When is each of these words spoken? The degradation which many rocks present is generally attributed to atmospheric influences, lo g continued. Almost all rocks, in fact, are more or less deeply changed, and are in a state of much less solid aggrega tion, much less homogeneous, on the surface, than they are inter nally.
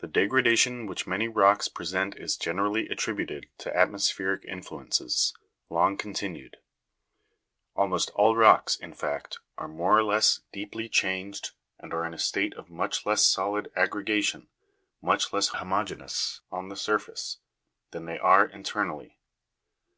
The 0.00 0.06
degradation 0.06 0.84
which 0.84 1.06
many 1.06 1.26
rocks 1.26 1.66
present 1.66 2.14
is 2.14 2.36
generally 2.36 2.90
attributed 2.90 3.46
to 3.60 3.74
atmospheric 3.74 4.44
influences, 4.44 5.32
lo 5.70 5.88
g 5.90 5.96
continued. 5.96 6.58
Almost 7.74 8.10
all 8.10 8.36
rocks, 8.36 8.76
in 8.76 8.92
fact, 8.92 9.38
are 9.56 9.66
more 9.66 9.96
or 9.96 10.04
less 10.04 10.40
deeply 10.52 10.90
changed, 10.90 11.52
and 11.78 11.94
are 11.94 12.04
in 12.04 12.12
a 12.12 12.18
state 12.18 12.52
of 12.52 12.68
much 12.68 13.06
less 13.06 13.24
solid 13.24 13.72
aggrega 13.74 14.22
tion, 14.22 14.48
much 15.00 15.32
less 15.32 15.48
homogeneous, 15.48 16.42
on 16.52 16.68
the 16.68 16.76
surface, 16.76 17.38
than 17.92 18.04
they 18.04 18.18
are 18.18 18.44
inter 18.44 18.84
nally. 18.84 19.18